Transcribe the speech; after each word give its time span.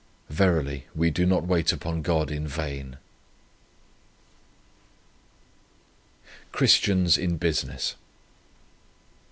Verily 0.31 0.87
we 0.95 1.11
do 1.11 1.27
not 1.27 1.43
wait 1.45 1.71
upon 1.71 2.01
God 2.01 2.31
in_!" 2.31 2.47
CHRISTIANS 6.51 7.19
IN 7.19 7.37
BUSINESS. 7.37 7.93